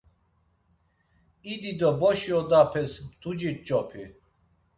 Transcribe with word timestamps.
İdi 1.53 1.73
do 1.79 1.89
boşi 1.99 2.31
odapes 2.39 2.91
mtuci 3.05 3.51
ç̌opi. 3.65 4.03